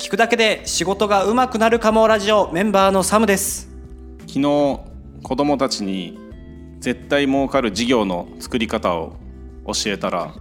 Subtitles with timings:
[0.00, 3.68] 聞くだけで仕事が上手くなるかもラジオメンバーのサムです。
[4.20, 6.18] 昨日子供たちに
[6.78, 9.18] 絶対儲かる事業の作り方を
[9.66, 10.32] 教えたら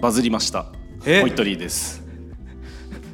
[0.00, 0.66] バズりました。
[1.06, 1.20] え？
[1.20, 2.02] ホイットリーです。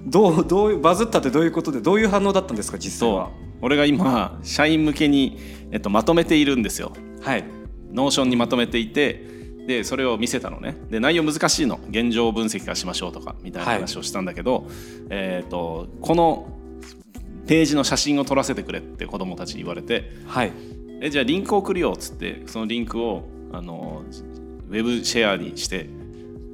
[0.07, 1.83] どうどうバズったってどういうことで？
[1.83, 3.29] どういう反応だったんですか実際は？
[3.61, 5.39] 俺が今社員向けに、
[5.71, 6.95] えっと、まとめているんですよ。
[7.21, 7.45] はい。
[7.93, 9.23] Notion にまとめていて
[9.71, 10.77] でそれを見せたのね。
[10.91, 11.79] で内容難しいの。
[11.91, 14.67] 現状分析化しましょうとかみたいな話をしたんだけど、
[15.11, 16.49] えー、とこの
[17.47, 20.53] ページの写真を撮らせてくれって子供たちに言われてはい。
[21.01, 24.03] えじゃあリンク送るよっつってそのリンクをあの
[24.69, 25.89] ウェブシェアにして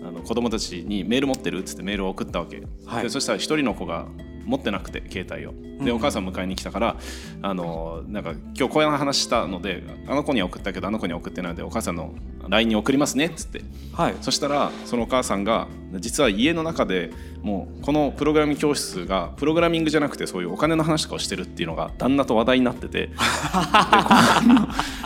[0.06, 3.04] あの子供たちにメール持ってるっつってメールを送ったわけ、はい。
[3.04, 4.06] でそしたら一人の子が
[4.46, 5.54] 持ってなくて携帯を。
[5.84, 6.96] でお母さん迎えに来たから
[7.42, 12.14] あのなんか今日こういう話したのであの子には送ったけどあの子には送ってないのでお母さんの
[12.48, 13.62] LINE に送りますねっつって。
[13.92, 14.14] はい。
[14.20, 17.10] そしたらそのお母さんが実は家の中で
[17.42, 23.10] もうこのプログラミング教室がプログラミングじゃなくてそういうお金の話とかをしてるっていうのが旦那と話題になってて。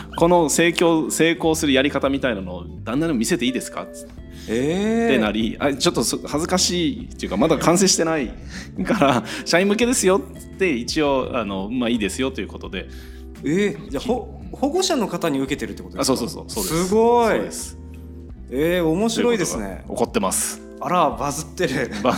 [0.21, 3.85] この成功成功するやり方みたいなのを旦那にも見せていいですか？
[3.85, 4.13] っつって
[4.49, 8.31] えなりあちょっとそ恥ずかしいっていうかまだ完成してない
[8.85, 12.87] から 社員向けですよって一応あの、まあ、いいですよということで。
[13.43, 16.13] えー、じゃあほ保護者の方に受けてるってことですか？
[16.13, 16.87] あそうそうそうそうです。
[16.87, 17.35] すごい。
[17.37, 17.79] そうです。
[18.51, 19.83] えー、面白いですね。
[19.87, 21.91] 怒ってますあらバズってる。
[22.01, 22.11] ば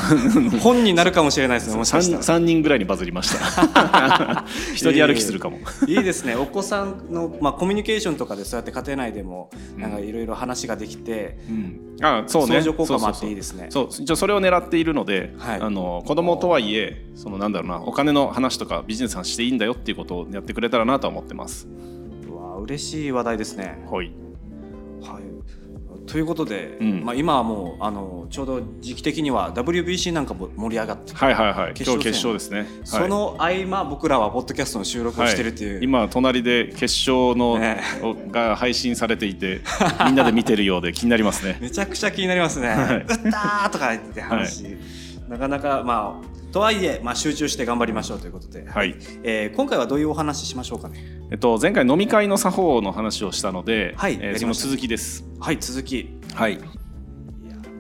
[0.62, 2.24] 本になるかもしれないですねもしかしたら。
[2.24, 4.46] 3, 人ぐらいにバズりました。
[4.74, 6.36] 一 人歩きするかも、いいですね。
[6.36, 11.80] お子さんの、まあ、コミュニケーションとかでそうやって家庭内でもなんかいろいろ話ができて、うん。
[12.02, 12.48] あそうね。
[12.48, 13.68] 相乗効果もあっていいですね。
[13.70, 15.62] そうそれを狙っているので、はい。
[15.62, 21.68] あの子供とはいえそのなんだろうなお金の話とかビジネスの話していいんだよっていうことをやってくれたらなとは思ってます。
[22.30, 23.84] うわ嬉しい話題ですね。
[23.92, 24.23] はいはい
[26.14, 27.04] ということで、うん。
[27.04, 31.74] まあ、今はもうあのちょうど時期的には WBC なんかも盛り上がって、はいはいはい。
[31.74, 31.94] 決勝戦。
[31.94, 32.68] 今日決勝ですね、はい。
[32.84, 35.84] その合間僕らはポッドキャストの収録をしてるっていう、はい。
[35.86, 37.82] 今隣で決勝の、ね。
[38.04, 39.62] おが配信されていて
[40.06, 41.58] みんなで見てるようで気になりますね。
[41.60, 42.68] めちゃくちゃ気になりますね。
[42.68, 42.78] はい。
[42.78, 44.78] 打ったーとか言って話、
[45.28, 48.96] なかなかまあとはいえ、まあ、集中して頑張りましょうということで、はい。
[49.24, 51.04] えー今回はどういうお話ししましょうかね？
[51.32, 55.26] えっと前回飲み会の作法の話をしたので、はいえーその続きです。
[55.40, 56.16] はい続き。
[56.36, 56.60] はい。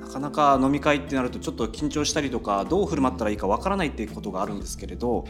[0.01, 5.25] なかなか飲み会ってなるとちょっと緊張したりとかどう振る舞ったらいいかわからないっていうことがあるんですけれど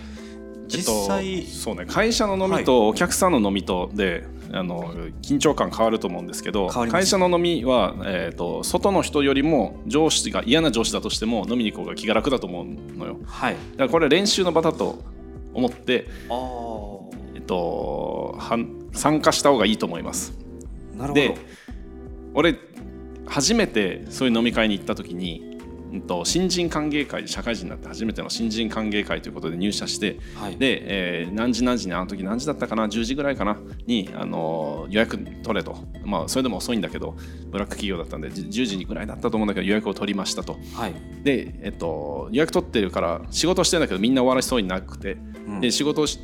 [0.68, 13.20] 実際、えっと、そうね会社の飲みとお客さんの飲みとで、あの緊張感変わると思うんですけど会社の飲みは、えー、と外の人よりも上司が嫌な上司だとしても飲みに行こうが気が楽だと思うのよ。
[13.26, 13.56] はい。
[13.72, 15.04] だからこれ練習の場だと
[15.56, 16.08] 思って、
[17.36, 20.34] えっと、はん参加した方がいいと思います。
[20.96, 21.14] なるほど。
[21.14, 21.36] で
[22.36, 22.56] 俺
[23.26, 25.53] 初めてそういう飲み会に行った時に、
[25.94, 30.82] うん、と新人歓迎会社会人になって初めての新人歓迎会ということで入社してはい、で、
[31.22, 35.78] えー何時何時にあの時何時だったかな10時ぐらいかなに、あのー予約取れと。
[36.04, 37.16] まあそれでも遅いんだけど
[37.50, 40.58] ブラック企業だったんでじ10時ぐらいだったと思うんだけど予約を取りましたと。
[40.76, 40.94] はい。
[41.24, 45.18] で、えっと、予約取ってるから仕事してんだけどみんな終わらしそうになくて、
[45.48, 45.60] うん。
[45.62, 46.20] で仕事をし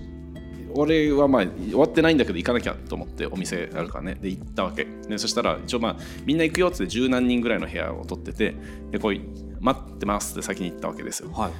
[0.73, 4.85] 俺はまあ終わってないんだけど行かなきゃと思ってお店あるからねで行ったわけ。
[4.85, 8.55] でそしたら一応まあみんな行くよって十何人ぐらいの部屋を取ってて
[8.91, 9.15] でこう
[9.59, 11.31] 待ってますって先に行ったわけですよ。
[11.31, 11.51] はい。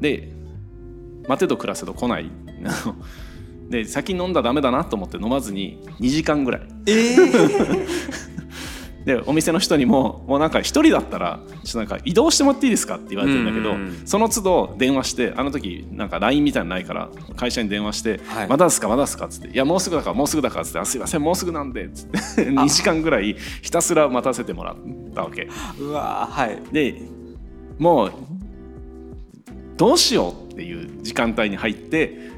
[0.00, 0.32] で
[1.28, 2.30] 待てど暮らせど来ない。
[3.68, 6.62] で先に飲んだらダメだなと思って飲まずに2時間ぐらい。
[6.86, 8.12] えー、
[9.08, 13.76] でお店の人にももうなんか一人だったらちょっとなんか移動してもらっていいですかって言われてるんだけど、うん。
[13.76, 18.88] うんうんその都度電話してあの時なんか LINE みたいなのないから会社に電話して「はいまだですか？
[18.88, 24.76] まだですか?」っつって「いやもうすぐだからもうすぐだから」っつってあ「すいませんもうすぐなんで」っつって2時間ぐらいひたすら待たせてもらっ
[25.14, 25.48] たわけ。
[25.80, 26.58] うわーはい。
[26.72, 27.00] で
[27.78, 28.12] もう
[29.78, 32.30] どうしようっていう時間帯に入って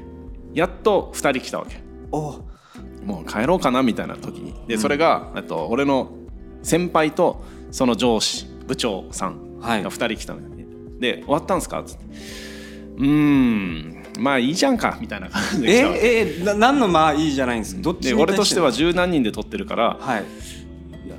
[0.53, 1.77] やっと2人来たわけ。
[2.11, 2.39] お。
[3.05, 4.53] もう帰ろうかなみたいな時に。
[4.67, 6.11] でそれが、えっと俺の
[6.63, 9.83] 先輩とその上司部長さんはい。
[9.83, 10.47] が2人来たのよ、
[10.99, 12.03] で終わったんですか?」っつって
[12.97, 17.81] 「うーんまあいいじゃんか」みたいな感じでえー、えー、な何のまあいいじゃないんですか？
[17.81, 20.23] どっち俺としては十何人で撮ってるからはい。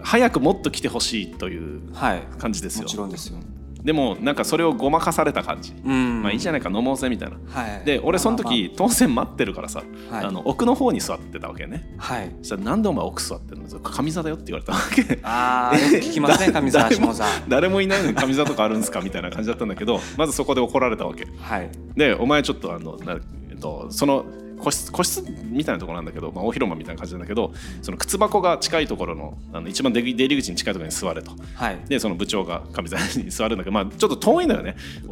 [0.04, 2.22] 早くもっと来てほしいというはい。
[2.38, 2.82] 感じですよ。
[2.82, 3.38] もちろんですよ
[3.82, 6.22] でもなんかそれをごまかされた感じ、うん。
[6.22, 7.36] まあいいじゃないか飲もうぜみたいな。
[7.48, 7.84] はい。
[7.84, 10.24] で俺その時、当然待ってるからさ、はい。
[10.24, 11.94] あの奥の方に座ってたわけね。
[11.98, 12.30] はい。
[12.38, 13.68] そしたら「なんでお前奥座ってるの？
[13.68, 15.18] 上座だよ」って言われたわけ。
[15.22, 17.24] ああ聞きますね上沢誰も下座。
[17.48, 21.26] 誰もいないのに上座とかあるんですかみたいな感じだったんだけどまずそこで怒られたわけ。
[21.40, 21.70] はい。
[21.96, 23.18] でお前ちょっとあのな、
[23.50, 24.24] えっと、その
[24.62, 31.32] 個室個室みたいなところなんだけど、まあ、大広間みたいな感じなんだけどその靴箱が近いところのあの一番出出入り口に近いところに座れと。
[31.54, 31.78] はい。
[31.88, 34.76] でその部長が上座に座るんだけど、まあ、ちょっと遠いんだよね。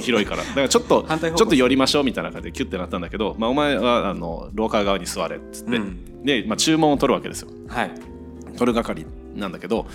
[0.00, 0.42] 広いから。
[0.42, 6.24] だからちょっとちょっと寄りましょうみたいな感じでキュッてなったんだけど、まあ、お前はあの廊下側に座れっつって、うん。
[6.24, 7.48] で、まあ、注文を取るわけですよ。
[7.68, 7.90] はい。
[8.56, 9.86] 取る係なんだけど、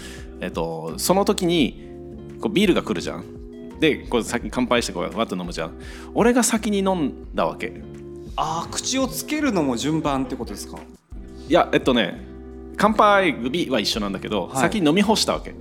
[0.42, 1.89] えっと、その時に
[2.42, 3.24] こうビールが来るじゃん。
[3.80, 5.71] でこう先乾杯してこうわっと飲むじゃん。
[6.13, 7.81] 俺が先に飲んだわけ
[8.36, 10.80] ああ口をつけるのも順番ってことですか？
[11.48, 12.26] いやえっとね
[12.78, 14.58] 乾杯指は一緒なんだけど、はい。
[14.58, 15.54] 先に飲み干したわけ。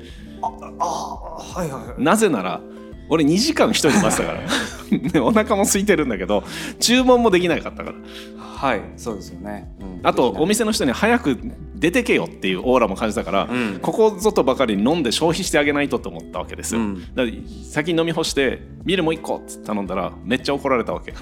[0.43, 0.47] あ
[0.79, 2.03] あはいはいはい。
[2.03, 2.61] なぜなら
[3.09, 5.11] 俺2時間一人で待ってたから。
[5.11, 6.45] で お腹も空いてるんだけど
[6.79, 7.97] 注文もできなかったから。
[8.39, 11.37] はいそうですよね、うんあとお店の人に早く
[11.75, 13.79] 出てけよっていうオーラも感じたから、うん。
[13.81, 17.15] ここぞとばかりに飲んで消費してあげないとと思ったわけですよ、うん。
[17.15, 21.15] だから先に飲み干してビールもう1個って頼んだらめっちゃ怒られたわけ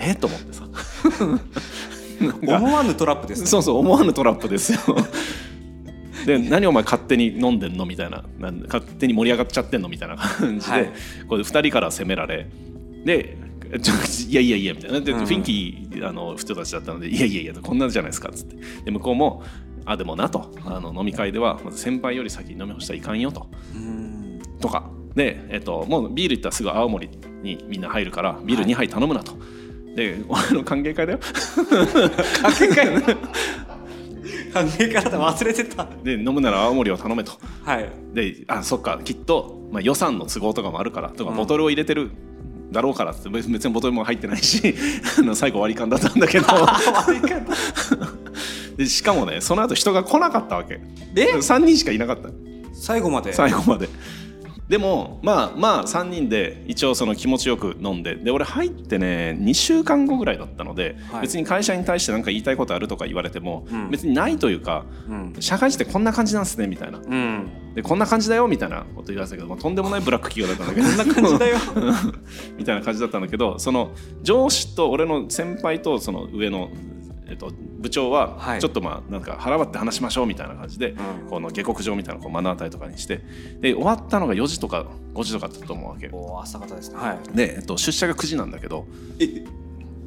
[0.00, 0.14] え？
[0.14, 0.68] と思ってさ。
[2.42, 3.46] 思わぬトラップですね。
[3.46, 4.78] そうそう思わぬトラップですよ。
[6.26, 7.86] で何お前勝手に飲んでんの？
[7.86, 8.24] みたいな。
[8.38, 9.88] なん勝手に盛り上がっちゃってんの？
[9.88, 10.92] みたいな感じで、はい。
[11.28, 12.48] これ2人から責められ。
[13.04, 13.36] で
[14.28, 15.00] いやいやいやみたいな。
[15.00, 15.22] で、うん。
[15.24, 18.56] 雰囲気あの人たちだったのでいやいやいやこんなんじゃないですかっつって。
[18.84, 19.42] で向こうも
[19.84, 20.52] あでもなと。
[20.64, 23.48] あの飲み会ではまず先輩より先に飲み干したらいかんよと。
[23.74, 24.40] うん。
[24.60, 24.90] とか。
[25.14, 27.08] で、えっと、もうビールいったらすぐ青森
[27.42, 29.36] にみんな入るからビール2杯頼むなと。
[29.98, 31.18] で俺の歓迎会だよ。
[32.40, 32.86] 関係会？
[34.52, 35.88] 考え方忘れてた。
[36.04, 37.32] で飲むなら青森を頼めと。
[37.64, 37.90] はい。
[38.14, 41.36] であそっかきっと、まあ、予算の都合とかもあるからとかうん。
[41.36, 42.10] ボトルを入れてる
[42.70, 44.74] だろうからって別別にボトルも入ってないし
[45.18, 46.46] あの最後割り勘だったんだけど。
[48.76, 50.80] でしかもねその後人が来なかったわけ。
[51.16, 52.28] え？3人しかいなかった。
[52.72, 53.32] 最後まで？
[53.32, 53.88] 最後まで
[54.68, 61.22] でもまあまあ3人で一応その気持ちよく飲んでで俺入ってね2週間後ぐらいだったので、はい。
[61.22, 63.90] 別に会社に対して何か言いたいことあるとか言われても、うん。
[63.90, 65.34] 別にないというかうん。
[65.40, 66.98] 社会人ってこんな感じなんですねみたいな。
[66.98, 67.50] うん。
[67.74, 71.56] でこんな感じだよみたいなこと言われてたけど、まあ、とんでもないブラック企業だったんだけど こんな感じだよ。
[72.58, 73.92] みたいな感じだったんだけどその
[74.22, 76.70] 上司と俺の先輩とその上の、
[77.26, 78.60] えっと、部長ははい。
[78.60, 81.30] ちょっとまあなんか腹割って話しましょうみたいな感じで、うん。
[81.30, 83.20] この下克上みたいなこう目の当たりとかにして
[83.60, 86.08] で終わったのが4時とか5時とかだったと思うわけ。
[86.12, 87.36] おー朝方ですねはい。
[87.36, 88.86] で、えっと、出社が9時なんだけど
[89.20, 89.44] え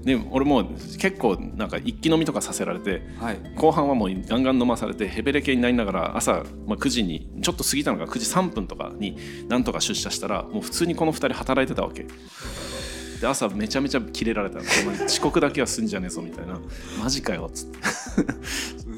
[0.03, 0.65] で俺もう
[0.97, 3.38] 結構なんか一気飲みとかさせられてはい。
[3.56, 9.17] 後半はもうガンガン飲まされてヘベレケになりながら朝、まあ、9時にちょっと過ぎたのが9時3分とかに
[9.47, 12.07] なんとか出社したらもう普通にこの2人働いてたわけ
[13.21, 14.59] で朝めちゃめちゃキレられた
[15.06, 16.59] 遅刻だけはすんじゃねえぞみたいな。
[17.01, 17.77] マジかよっつって。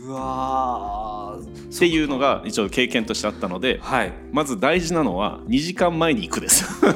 [0.08, 1.76] うわー。
[1.76, 4.14] っていうのが一応経験としてあったのではい。
[4.32, 6.66] まず大事なのは2時間前に行くです。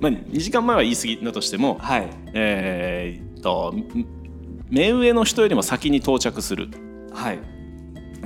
[0.00, 2.08] まあ2時間前は言い過ぎだとしてもはい。
[2.32, 4.06] えーっとん
[4.70, 6.68] 目上の人よりも先に到着する。
[7.12, 7.38] はい。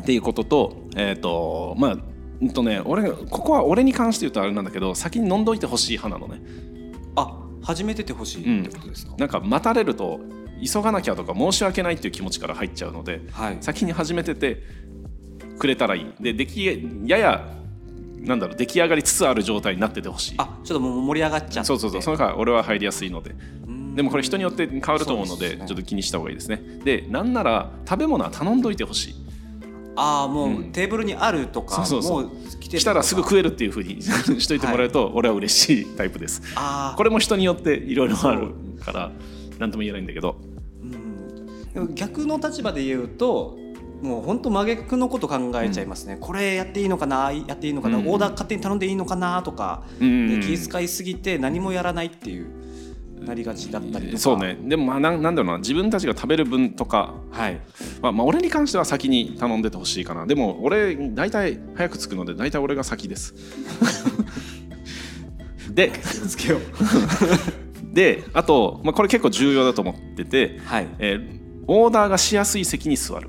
[0.01, 1.99] っていうことと、えっ、と、まあ、
[2.41, 6.41] うんとね、俺、ここは俺に関して言うとあれなんだけど、先に飲んどいてほしい派なのね。
[7.17, 10.21] あ始めててほしいってことですか、なんか待たれると、
[10.65, 14.63] 急がなきゃとか申し訳ないっていう気持ちから入っちゃうので、はい先に始めてて
[15.59, 16.07] くれたらいい。
[16.21, 17.55] で、出来やや、
[18.21, 20.35] なんだろう、出来上がりつつある状態になっててほしい。
[20.39, 23.35] あちょっともう盛り上がっちゃってそうそうそう、そのから俺は入りやすいので。
[23.67, 26.63] うんでもこれ人によって変わると思うので、ねちょっと気にした方がいいですね。
[26.85, 29.15] で、なんなら食べ物は頼んどいてほしい。
[29.99, 30.73] ああもう、うん。
[30.73, 32.23] テーブルにあるとかそうそうそう。
[32.25, 36.43] もう来てる来たらすぐえ食えるっていうふうにしといてもらえると、俺は嬉しいタイプです。
[36.97, 39.11] これも人によっていろいろあるから
[39.59, 40.37] 何とも言えないんだけど。
[41.77, 41.95] うん。
[41.95, 43.57] 逆の立場で言うと
[44.03, 48.09] もう本当真逆のこと考えちゃいますね、これやっていいのかなやっていいのかな、うん。
[48.09, 50.41] オーダー勝手に頼んでいいのかなとか、うん。
[50.41, 52.47] で気遣いすぎて何もやらないっていう
[53.21, 54.19] なりがちだったりとか。
[54.19, 54.59] そうね。
[54.63, 55.59] でもまあなんなんだろうな。
[55.59, 57.61] 自分たちが食べる分とか、はい。
[58.01, 60.27] まあ、まあ俺に関しては先に頼んでてほしいかな。
[60.27, 63.35] でも俺大体早く着くので大体俺が先です。
[65.71, 66.61] でつけよう。
[67.95, 70.89] であと、まあ、これ結構重要だと思ってて、はい。
[70.99, 71.39] えー
[71.71, 73.29] オーダーがしやすい席に座る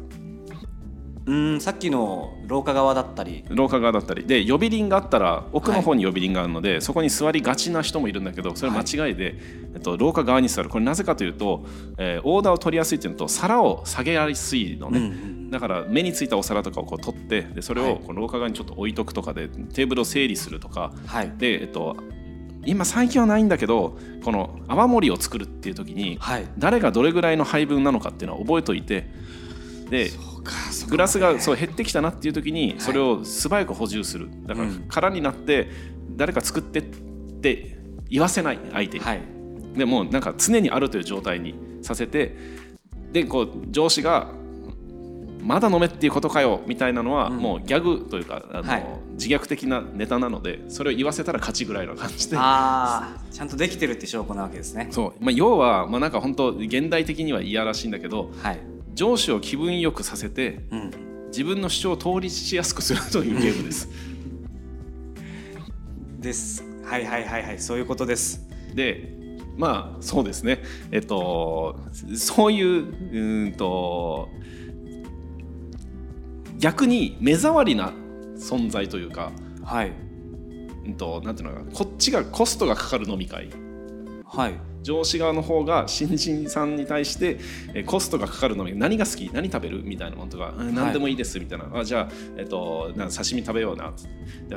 [1.25, 3.45] うんさっきの廊下側だったり。
[3.49, 4.25] 廊下側だったり。
[4.25, 9.35] で呼び鈴があったら奥の方に呼び鈴があるので、そこに座りがちな人もいるんだけどそれは間違いで、
[9.75, 10.69] えっと、廊下側に座る。
[10.69, 11.65] これなぜかというと、
[11.97, 17.91] えーオーダーを取りやすいっていうのと皿を下げやすいのね、うんうんだから目についたお皿とかをこう取ってでそれはい。
[17.93, 20.93] をこう廊下側にちょっと置いとくとかでテーブルを整理するとか。
[21.07, 21.33] はい。
[21.37, 21.97] で、えっと、
[22.65, 26.45] 今最近はないんだけどこの泡盛を作るっていう時にはい。
[26.59, 29.09] 誰がどれぐらいの配分なのかっていうのは覚えといて
[29.89, 30.11] で
[30.89, 34.29] グラスがそう減ってきたなっていう時にそれを素早く補充する。
[34.45, 34.85] だからうん。
[34.87, 35.69] 空になって
[36.15, 37.77] 誰か作ってって
[38.09, 39.21] 言わせない相手に、はい。
[39.75, 42.35] でもうなんか常にあるという状態にさせて
[43.11, 44.31] でこう上司が
[45.41, 47.37] 「まだ飲めっていうことかよ」みたいなのは、うん。
[47.37, 48.85] もうギャグというかあの、はい。
[49.13, 52.37] 自虐的なネタなのでそれを言わせたら勝ちぐらいの感じで。
[52.37, 54.87] ああちゃんとできてるって証拠なわけですね。
[54.91, 55.23] そう。
[55.23, 58.59] まあ、要は、まあ、なんか本当現代的にはいやらしいんだけどはい、
[58.93, 60.91] 上司を気分よくさせてうん、
[61.27, 63.89] 自分の主張を通りしやすくするというゲームです。
[66.19, 66.63] です。
[66.83, 68.47] はいはいはいはいそういうことです。
[68.73, 69.13] で
[69.57, 70.63] まあそうですね。
[70.91, 71.79] えっと
[72.15, 74.29] そういううーんと
[76.57, 77.93] 逆に目障りな
[78.37, 79.31] 存在というか、
[79.63, 79.91] はい。
[80.85, 81.71] うんと、なんていうのかな。
[81.71, 83.49] こっちがコストがかかる飲み会。
[84.25, 87.39] はい上司側の方が新人さんに対して
[87.73, 89.29] えコストがかかる飲み会何が好き？
[89.33, 89.83] 何食べる？
[89.83, 93.93] みたいなものとか、うん何でもいいですみたいな、あじゃあ、えっと、な刺身食べような。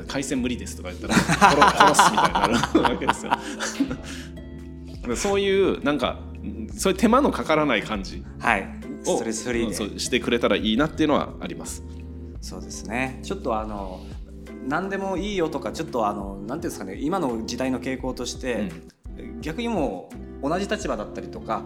[0.07, 3.33] 海鮮無理ですとか言ったら殺殺すみたいになる わけですよ。
[5.17, 8.25] そういうなんかうんそういう手間のかからない感じ。
[8.39, 8.69] はい。
[9.05, 11.85] をそうしてくれたらいいなっていうのはあります。
[12.41, 13.21] そうですね。
[13.23, 14.01] ちょっとあの
[14.67, 18.71] 何でもいいよとかちょっとあのなんていうんですかね今の時代の傾向として、
[19.41, 20.11] 逆にも
[20.43, 21.63] う同じ立場だったりとか、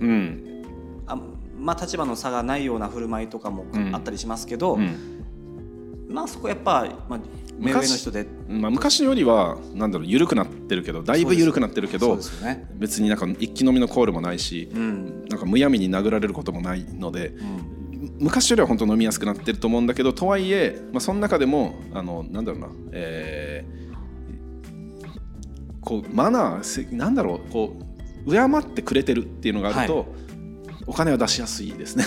[0.00, 0.64] うん。
[1.06, 1.16] あ
[1.58, 3.94] まあ立場の差がないような振る舞いとかもうん。
[3.94, 5.24] あったりしますけど、うん。
[6.08, 7.20] まあそこやっぱ、まあ、
[7.58, 8.26] 目上の人で。
[8.48, 15.24] まあ、昔よりはなんだろう緩くなってるけどだいぶ緩くなってるけそうどですよね、別になんか一気飲みのコールもないしうん。
[15.28, 18.16] なんかむやみに殴られることもないのでうん。
[18.18, 23.91] 昔よりは本当飲みやすくなってると思うんだけどとはいえ、まあ、その中でもあのなんだろうな、えー
[25.82, 27.76] こうマナーせなんだろうこ
[28.24, 30.06] う敬ってくれてるっていうのがあると、はい。
[30.86, 32.04] お金は出しやすいですね。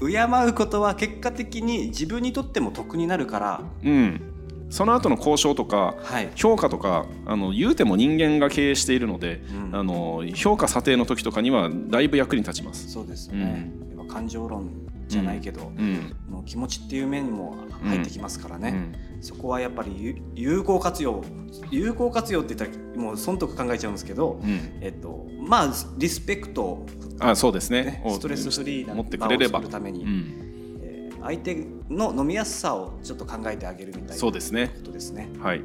[0.00, 4.20] 敬うことは結果的に自分にとっても得になるから、うん、
[4.68, 6.30] その後の交渉とかはい。
[6.34, 9.76] 評価とかあの言うても人間が経営しているので、うん。
[9.76, 12.90] あの評価査定の時とかにはだいぶ役に立ちます。
[12.90, 14.70] そうですよね、やっぱ感情論
[15.08, 16.14] じゃないけど、うん。
[16.44, 21.24] 気持ちっていう面も入ってきますからね、うんそこはやっぱり有有効活用
[21.70, 24.78] 有効活用って言ったらもう損得考えちゃうんですけど、うん。
[24.82, 26.84] えっとまあリスペクト、
[27.18, 27.84] あそうですね。
[27.84, 29.54] ね、をストレスフリーな持ってくれれば。
[29.54, 34.68] 場を作るために、うん、えー相手の飲みやすさをちょっと考えてあげるみたいなこそうですね。
[34.84, 35.30] とですね。
[35.38, 35.62] はい、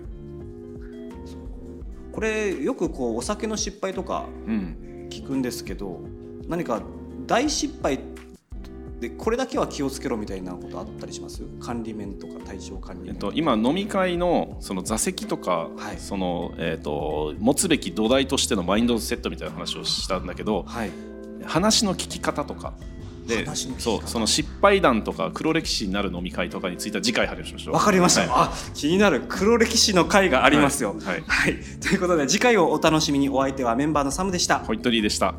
[2.13, 5.99] これよくこうお酒の失敗とかうん、聞くんですけど
[6.47, 6.81] 何か
[7.27, 7.99] 大失敗
[8.99, 11.43] でこれだけは気をつけろみたいなことあったりします？
[11.61, 13.13] 管理面とか体調管理面。
[13.13, 15.97] えっと、今飲み会のその座席とか、はい。
[15.97, 20.91] そのえっと持つべき土台としてのマインドセットみたいな話をしたんだけどはい。
[21.45, 22.73] 話の聞き方とか。
[23.25, 23.45] で
[23.77, 27.75] そうその失敗談とか黒歴史になる飲み会とかについては次回話しましょう。
[27.75, 28.29] わかりました、はい。
[28.31, 29.21] あ気になる。
[29.29, 30.95] 黒歴史の回がありますよ。
[30.95, 31.05] はい。
[31.05, 31.21] はい。
[31.27, 33.29] はい、ということで次回をお楽しみに。
[33.29, 34.57] お相手はメンバーのサムでした。
[34.57, 35.35] ホイットリーでした。